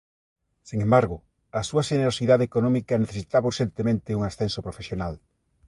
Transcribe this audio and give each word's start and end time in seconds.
Sen 0.67 0.79
embargo, 0.87 1.17
a 1.59 1.61
súa 1.69 1.85
xenerosidade 1.89 2.47
económica 2.49 3.01
necesitaba 3.03 3.49
urxentemente 3.51 4.17
un 4.17 4.23
ascenso 4.29 4.59
profesional. 4.67 5.13